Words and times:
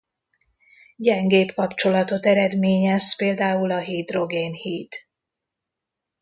Gyengébb 0.95 1.51
kapcsolatot 1.51 2.25
eredményez 2.25 3.15
például 3.17 3.71
a 3.71 3.79
hidrogén-híd. 3.79 4.91